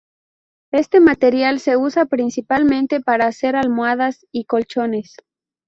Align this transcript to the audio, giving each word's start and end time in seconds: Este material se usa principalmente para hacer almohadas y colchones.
Este 0.71 0.99
material 0.99 1.59
se 1.59 1.77
usa 1.77 2.07
principalmente 2.07 3.01
para 3.01 3.27
hacer 3.27 3.55
almohadas 3.55 4.25
y 4.31 4.45
colchones. 4.45 5.17